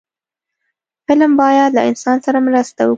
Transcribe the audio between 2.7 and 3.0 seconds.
وکړي